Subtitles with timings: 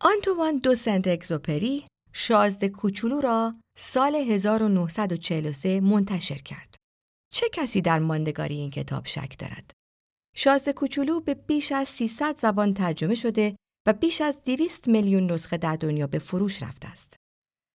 [0.00, 6.74] آنتوان دو سنت اگزوپری شازده کوچولو را سال 1943 منتشر کرد.
[7.34, 9.70] چه کسی در ماندگاری این کتاب شک دارد؟
[10.36, 13.56] شازده کوچولو به بیش از 300 زبان ترجمه شده
[13.86, 17.16] و بیش از 200 میلیون نسخه در دنیا به فروش رفته است.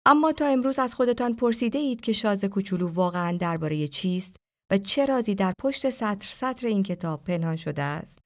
[0.05, 4.35] اما تا امروز از خودتان پرسیده اید که شازده کوچولو واقعا درباره چیست
[4.71, 8.19] و چه رازی در پشت سطر سطر این کتاب پنهان شده است؟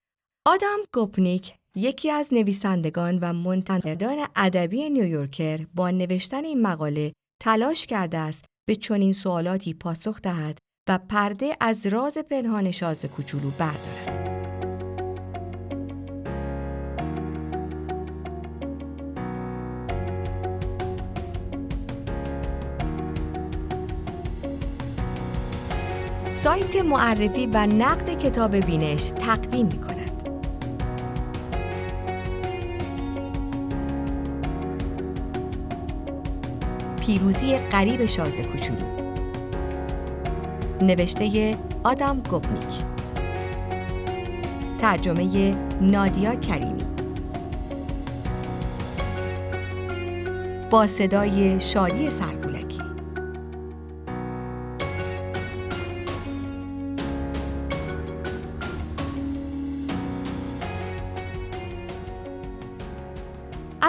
[0.47, 8.17] آدم گوپنیک یکی از نویسندگان و منتقدان ادبی نیویورکر با نوشتن این مقاله تلاش کرده
[8.17, 10.57] است به چنین سوالاتی پاسخ دهد
[10.89, 14.34] و پرده از راز پنهان شاز کوچولو بردارد.
[26.27, 30.02] سایت معرفی و نقد کتاب وینش تقدیم می کند.
[37.05, 38.85] پیروزی قریب شازده کوچولو.
[40.82, 42.73] نوشته آدم گوبنیک
[44.79, 46.84] ترجمه نادیا کریمی.
[50.70, 52.93] با صدای شادی سرپولکی.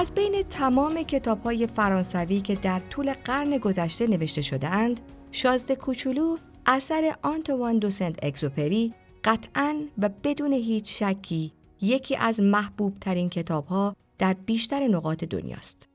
[0.05, 5.01] از بین تمام کتاب های فرانسوی که در طول قرن گذشته نوشته شدهاند،
[5.33, 8.95] شازده کوچولو اثر آنتوان دوسنت اگزوپری
[9.25, 15.89] قطعاً و بدون هیچ شکی یکی از محبوب ترین کتاب ها در بیشتر نقاط دنیاست.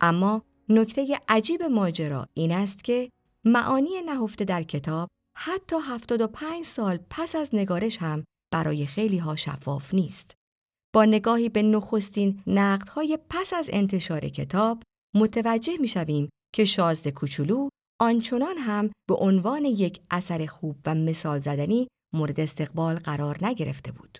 [0.00, 3.10] اما نکته عجیب ماجرا این است که
[3.44, 9.94] معانی نهفته در کتاب حتی 75 سال پس از نگارش هم برای خیلی ها شفاف
[9.94, 10.45] نیست.
[10.96, 14.82] با نگاهی به نخستین نقدهای پس از انتشار کتاب
[15.16, 17.68] متوجه می شویم که شازده کوچولو
[18.00, 24.18] آنچنان هم به عنوان یک اثر خوب و مثال زدنی مورد استقبال قرار نگرفته بود.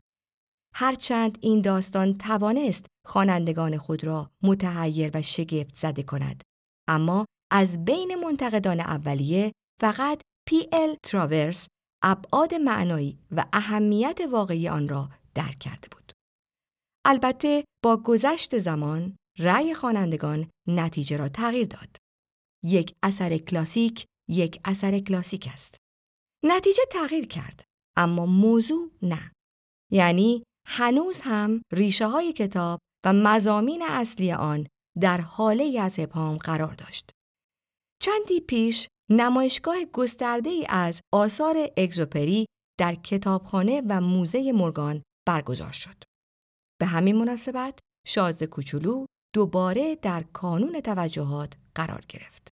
[0.75, 6.43] هرچند این داستان توانست خوانندگان خود را متحیر و شگفت زده کند،
[6.89, 11.67] اما از بین منتقدان اولیه فقط پی ال تراورس
[12.05, 16.06] ابعاد معنایی و اهمیت واقعی آن را درک کرده بود.
[17.09, 21.97] البته با گذشت زمان رأی خوانندگان نتیجه را تغییر داد.
[22.65, 25.77] یک اثر کلاسیک یک اثر کلاسیک است.
[26.45, 27.65] نتیجه تغییر کرد
[27.97, 29.33] اما موضوع نه.
[29.93, 34.67] یعنی هنوز هم ریشه های کتاب و مزامین اصلی آن
[35.01, 37.11] در حاله از ابهام قرار داشت.
[38.03, 42.47] چندی پیش نمایشگاه گسترده ای از آثار اگزوپری
[42.81, 46.16] در کتابخانه و موزه مورگان برگزار شد.
[46.81, 52.49] به همین مناسبت شاز کوچولو دوباره در کانون توجهات قرار گرفت.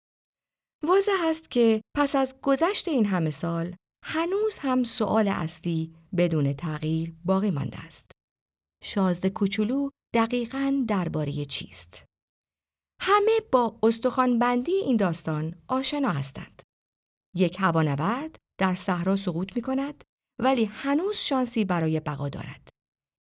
[0.86, 7.14] واضح است که پس از گذشت این همه سال هنوز هم سؤال اصلی بدون تغییر
[7.24, 8.10] باقی مانده است.
[8.84, 12.04] شازده کوچولو دقیقاً درباره چیست؟
[13.02, 16.62] همه با استخوانبندی این داستان آشنا هستند.
[17.36, 20.04] یک هوانورد در صحرا سقوط می کند
[20.40, 22.68] ولی هنوز شانسی برای بقا دارد.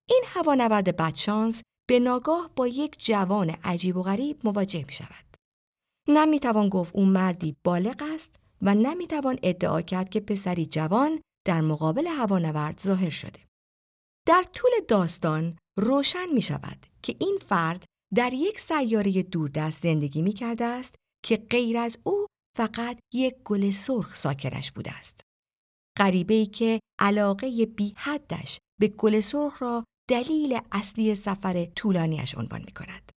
[0.10, 5.26] این هوانورد بدشانس به ناگاه با یک جوان عجیب و غریب مواجه می شود.
[6.08, 12.08] نمی‌توان گفت او مردی بالغ است و نمی‌توان ادعا کرد که پسری جوان در مقابل
[12.08, 13.40] هوانورد ظاهر شده.
[14.28, 20.34] در طول داستان روشن می شود که این فرد در یک سیاره دوردست زندگی می
[20.34, 20.96] کرده است
[21.26, 22.26] که غیر از او
[22.58, 25.22] فقط یک گل سرخ ساکنش بوده است.
[25.98, 32.62] غریبه ای که علاقه بی حدش به گل سرخ را دلیل اصلی سفر طولانیش عنوان
[32.62, 33.12] می کند.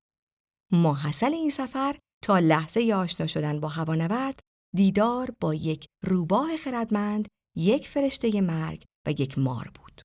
[0.72, 4.40] ماحصل این سفر تا لحظه آشنا شدن با هوانورد
[4.76, 10.02] دیدار با یک روباه خردمند، یک فرشته مرگ و یک مار بود.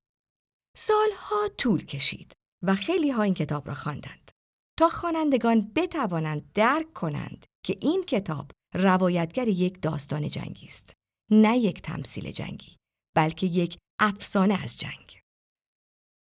[0.77, 2.33] سالها طول کشید
[2.63, 4.31] و خیلی ها این کتاب را خواندند
[4.79, 10.93] تا خوانندگان بتوانند درک کنند که این کتاب روایتگر یک داستان جنگی است
[11.31, 12.75] نه یک تمثیل جنگی
[13.15, 15.19] بلکه یک افسانه از جنگ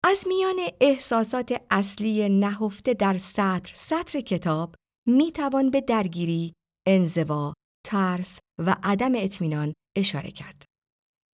[0.08, 4.76] از میان احساسات اصلی نهفته در سطر سطر کتاب
[5.08, 6.54] می توان به درگیری،
[6.88, 7.54] انزوا،
[7.86, 10.66] ترس و عدم اطمینان اشاره کرد.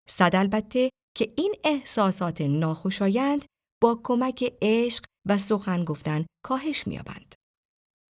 [0.08, 3.44] صد البته که این احساسات ناخوشایند
[3.82, 7.34] با کمک عشق و سخن گفتن کاهش می‌یابند.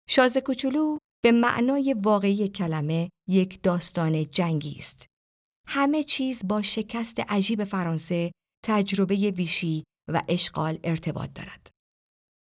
[0.09, 5.05] شاز کوچولو به معنای واقعی کلمه یک داستان جنگی است.
[5.67, 8.31] همه چیز با شکست عجیب فرانسه،
[8.65, 9.83] تجربه ویشی
[10.13, 11.69] و اشغال ارتباط دارد.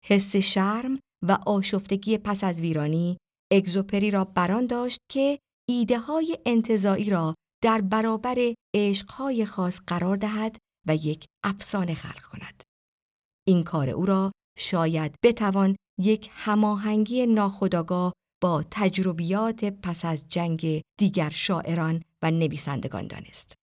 [0.04, 3.16] حس شرم و آشفتگی پس از ویرانی
[3.52, 5.38] اگزوپری را بران داشت که
[5.68, 10.56] ایده های انتظایی را در برابر عشقهای خاص قرار دهد
[10.88, 12.62] و یک افسانه خلق کند.
[13.46, 18.12] این کار او را شاید بتوان یک هماهنگی ناخودآگاه
[18.42, 23.54] با تجربیات پس از جنگ دیگر شاعران و نویسندگان دانست.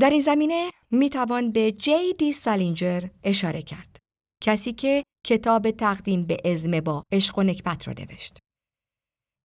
[0.00, 3.96] در این زمینه می توان به جی دی سالینجر اشاره کرد.
[4.42, 8.38] کسی که کتاب تقدیم به ازمه با عشق و نکبت را نوشت.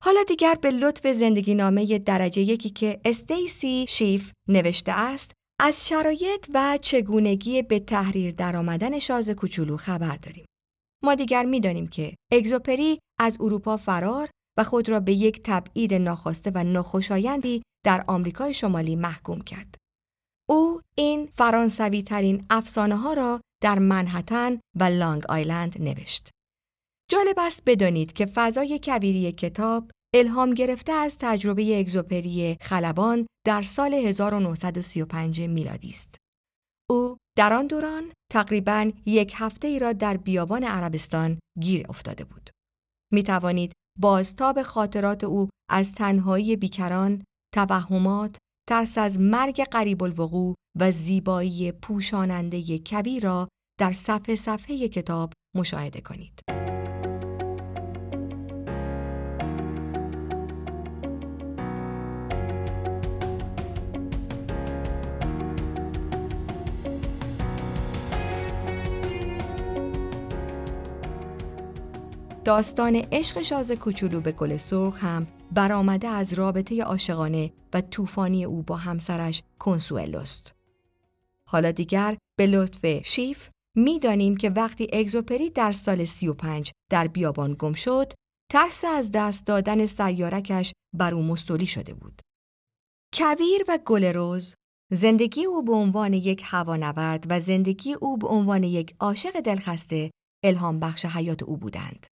[0.03, 6.45] حالا دیگر به لطف زندگی نامه درجه یکی که استیسی شیف نوشته است از شرایط
[6.53, 10.45] و چگونگی به تحریر درآمدن شاز کوچولو خبر داریم.
[11.03, 16.51] ما دیگر می‌دانیم که اگزوپری از اروپا فرار و خود را به یک تبعید ناخواسته
[16.55, 19.75] و ناخوشایندی در آمریکای شمالی محکوم کرد.
[20.49, 26.29] او این فرانسوی ترین افسانه ها را در منحتن و لانگ آیلند نوشت.
[27.11, 33.93] جالب است بدانید که فضای کویری کتاب الهام گرفته از تجربه اگزوپری خلبان در سال
[33.93, 36.15] 1935 میلادی است.
[36.89, 42.49] او در آن دوران تقریبا یک هفته ای را در بیابان عربستان گیر افتاده بود.
[43.13, 47.23] می توانید بازتاب خاطرات او از تنهایی بیکران،
[47.53, 48.37] توهمات،
[48.69, 53.47] ترس از مرگ قریب الوقوع و زیبایی پوشاننده کویر را
[53.79, 56.56] در صفحه صفحه کتاب مشاهده کنید.
[72.47, 78.63] داستان عشق شاز کوچولو به گل سرخ هم برآمده از رابطه عاشقانه و طوفانی او
[78.63, 80.55] با همسرش کنسوئلوست.
[81.47, 87.73] حالا دیگر به لطف شیف می‌دانیم که وقتی اگزوپری در سال 35 در بیابان گم
[87.73, 88.13] شد،
[88.51, 92.21] ترس از دست دادن سیارکش بر او مستولی شده بود.
[93.13, 94.55] کویر و گل روز
[94.91, 100.11] زندگی او به عنوان یک هوانورد و زندگی او به عنوان یک عاشق دلخسته
[100.43, 102.07] الهام بخش حیات او بودند.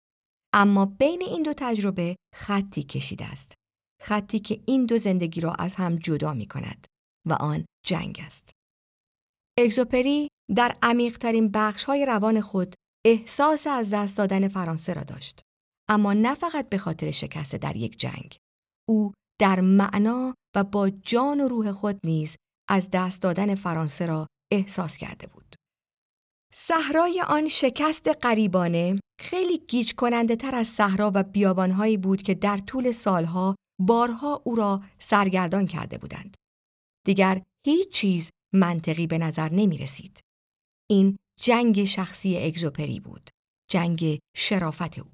[0.55, 3.55] اما بین این دو تجربه خطی کشیده است.
[4.03, 6.87] خطی که این دو زندگی را از هم جدا می کند
[7.29, 8.51] و آن جنگ است.
[9.59, 12.75] اگزوپری در عمیقترین بخش های روان خود
[13.07, 15.41] احساس از دست دادن فرانسه را داشت.
[15.89, 18.37] اما نه فقط به خاطر شکست در یک جنگ.
[18.89, 22.37] او در معنا و با جان و روح خود نیز
[22.69, 25.44] از دست دادن فرانسه را احساس کرده بود.
[26.57, 32.59] صحرای آن شکست قریبانه خیلی گیج کننده تر از صحرا و بیابانهایی بود که در
[32.59, 36.35] طول سالها بارها او را سرگردان کرده بودند.
[37.07, 40.21] دیگر هیچ چیز منطقی به نظر نمی رسید.
[40.91, 43.31] این جنگ شخصی اگزوپری بود.
[43.71, 45.07] جنگ شرافت او.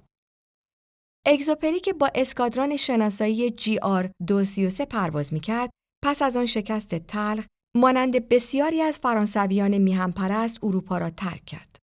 [1.26, 5.70] اگزوپری که با اسکادران شناسایی جی آر 233 پرواز می کرد،
[6.04, 7.46] پس از آن شکست تلخ
[7.76, 11.76] مانند بسیاری از فرانسویان میهنپرست اروپا را ترک کرد.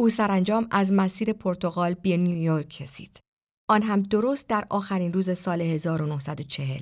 [0.00, 3.20] او سرانجام از مسیر پرتغال به نیویورک رسید.
[3.70, 6.80] آن هم درست در آخرین روز سال 1940.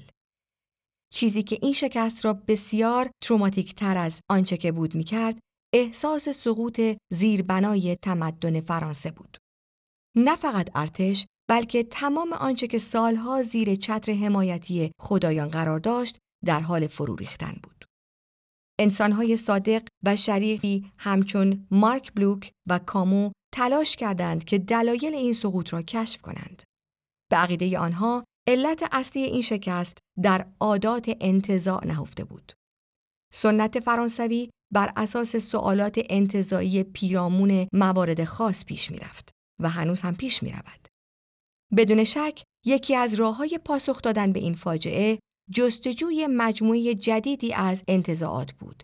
[1.13, 5.39] چیزی که این شکست را بسیار تروماتیک تر از آنچه که بود می‌کرد،
[5.75, 6.81] احساس سقوط
[7.13, 9.39] زیربنای تمدن فرانسه بود.
[10.17, 16.61] نه فقط ارتش، بلکه تمام آنچه که سالها زیر چتر حمایتی خدایان قرار داشت، در
[16.61, 17.74] حال فرو ریختن بود.
[18.81, 25.73] انسانهای صادق و شریفی همچون مارک بلوک و کامو تلاش کردند که دلایل این سقوط
[25.73, 26.63] را کشف کنند.
[27.31, 32.53] به عقیده آنها علت اصلی این شکست در عادات انتظاع نهفته بود.
[33.33, 40.15] سنت فرانسوی بر اساس سوالات انتظایی پیرامون موارد خاص پیش می رفت و هنوز هم
[40.15, 40.89] پیش می رود.
[41.77, 45.19] بدون شک یکی از راه های پاسخ دادن به این فاجعه
[45.53, 48.83] جستجوی مجموعه جدیدی از انتظاعات بود.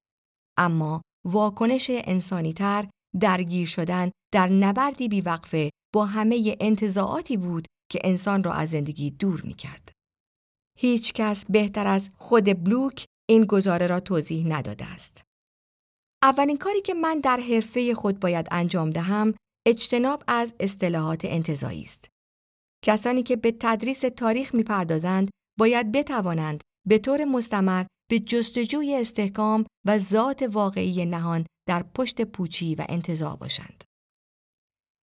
[0.58, 2.88] اما واکنش انسانیتر
[3.20, 9.42] درگیر شدن در نبردی بیوقفه با همه انتظاعاتی بود که انسان را از زندگی دور
[9.42, 9.92] می کرد.
[10.78, 15.22] هیچ کس بهتر از خود بلوک این گزاره را توضیح نداده است.
[16.22, 19.34] اولین کاری که من در حرفه خود باید انجام دهم
[19.66, 22.08] اجتناب از اصطلاحات انتظایی است.
[22.84, 29.98] کسانی که به تدریس تاریخ می‌پردازند باید بتوانند به طور مستمر به جستجوی استحکام و
[29.98, 33.84] ذات واقعی نهان در پشت پوچی و انتظاع باشند.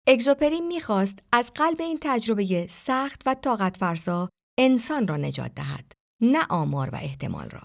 [0.08, 6.46] اگزوپری می‌خواست از قلب این تجربه سخت و طاقت فرسا انسان را نجات دهد، نه
[6.50, 7.64] آمار و احتمال را.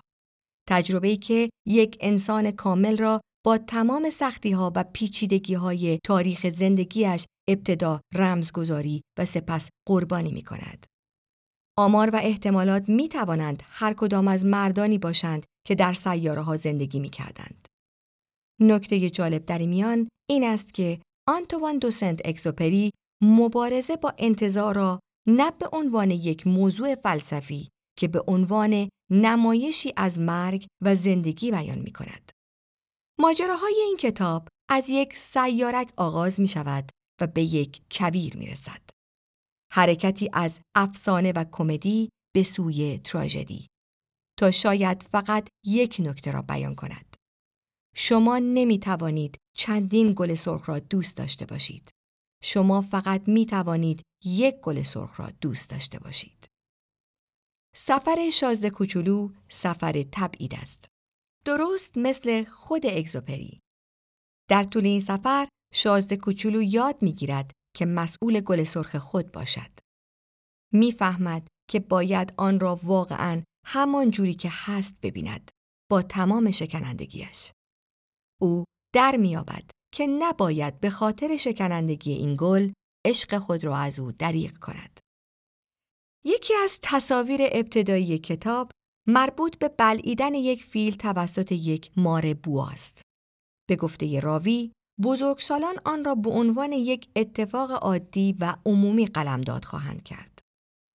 [0.69, 7.25] تجربه‌ای که یک انسان کامل را با تمام سختی ها و پیچیدگی های تاریخ زندگیش
[7.49, 10.87] ابتدا رمزگذاری و سپس قربانی می کند.
[11.79, 17.01] آمار و احتمالات می توانند هر کدام از مردانی باشند که در سیاره ها زندگی
[17.01, 17.67] می کردند.
[18.61, 22.91] نکته جالب در میان این است که آنتوان دوسنت اکزوپری
[23.23, 30.19] مبارزه با انتظار را نه به عنوان یک موضوع فلسفی که به عنوان نمایشی از
[30.19, 32.31] مرگ و زندگی بیان می کند.
[33.21, 38.92] ماجراهای این کتاب از یک سیارک آغاز می شود و به یک کویر می رسد.
[39.75, 43.67] حرکتی از افسانه و کمدی به سوی تراژدی
[44.39, 47.17] تا شاید فقط یک نکته را بیان کند.
[47.95, 51.91] شما نمی توانید چندین گل سرخ را دوست داشته باشید.
[52.43, 56.47] شما فقط می توانید یک گل سرخ را دوست داشته باشید.
[57.75, 60.89] سفر شازده کوچولو سفر تبعید است.
[61.45, 63.61] درست مثل خود اگزوپری.
[64.49, 69.71] در طول این سفر شازده کوچولو یاد می‌گیرد که مسئول گل سرخ خود باشد.
[70.73, 75.51] می‌فهمد که باید آن را واقعا همان جوری که هست ببیند
[75.91, 77.53] با تمام شکنندگیش.
[78.41, 78.65] او
[78.95, 82.73] در میابد که نباید به خاطر شکنندگی این گل
[83.07, 85.01] عشق خود را از او دریغ کند.
[86.27, 88.71] یکی از تصاویر ابتدایی کتاب
[89.09, 93.03] مربوط به بلعیدن یک فیل توسط یک مار بواست.
[93.69, 100.03] به گفته راوی، بزرگسالان آن را به عنوان یک اتفاق عادی و عمومی قلمداد خواهند
[100.03, 100.39] کرد.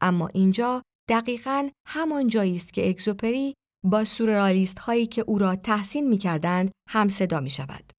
[0.03, 6.09] اما اینجا دقیقا همان جایی است که اکزوپری با سورئالیست هایی که او را تحسین
[6.09, 7.93] می کردند هم صدا می شود.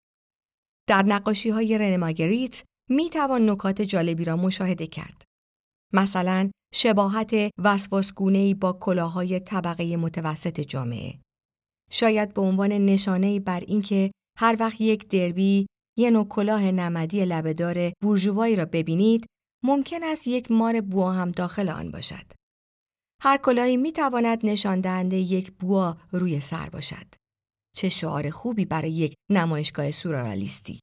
[0.90, 5.24] در نقاشی های رنماگریت می توان نکات جالبی را مشاهده کرد.
[5.94, 11.20] مثلا شباهت وسواسگونه‌ای با کلاهای طبقه متوسط جامعه.
[11.92, 15.66] شاید به عنوان نشانه بر اینکه هر وقت یک دربی
[15.98, 19.26] یه نوع کلاه نمدی لبهدار بورژوایی را ببینید،
[19.64, 22.26] ممکن است یک مار بوا هم داخل آن باشد.
[23.22, 27.06] هر کلاهی می تواند نشان دهنده یک بوا روی سر باشد.
[27.76, 30.80] چه شعار خوبی برای یک نمایشگاه سورالیستی.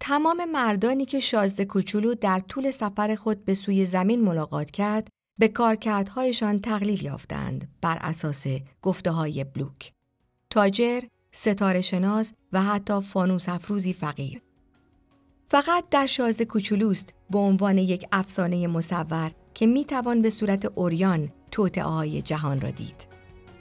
[0.00, 5.48] تمام مردانی که شازده کوچولو در طول سفر خود به سوی زمین ملاقات کرد به
[5.48, 8.46] کارکردهایشان تقلیل یافتند بر اساس
[8.82, 9.92] گفته های بلوک.
[10.50, 11.00] تاجر،
[11.32, 14.42] ستاره شناس و حتی فانوس افروزی فقیر.
[15.48, 21.32] فقط در شازده کوچولوست به عنوان یک افسانه مصور که می توان به صورت اوریان
[21.50, 23.08] توتعه های جهان را دید.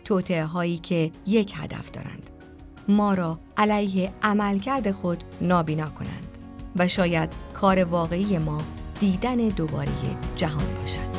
[0.04, 2.30] توتعه هایی که یک هدف دارند.
[2.88, 6.38] ما را علیه عملکرد خود نابینا کنند
[6.76, 8.62] و شاید کار واقعی ما
[9.00, 9.92] دیدن دوباره
[10.36, 11.17] جهان باشد.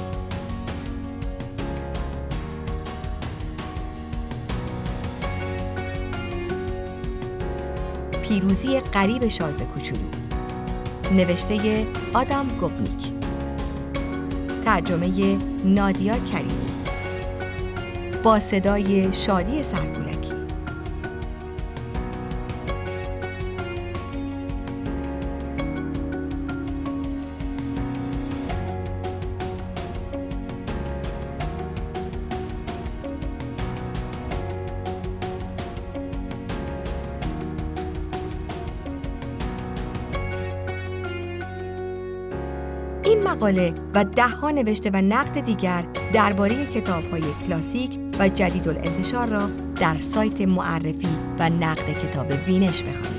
[8.29, 10.03] پیروزی قریب شازده کوچولو.
[11.13, 13.13] نوشته آدم گوبنیک
[14.65, 16.69] ترجمه نادیا کریمی.
[18.23, 20.08] با صدای شادی سرپولک
[43.29, 49.99] مقاله و دهها نوشته و نقد دیگر درباره کتاب‌های کلاسیک و جدید الانتشار را در
[49.99, 53.18] سایت معرفی و نقد کتاب وینش بخوانید.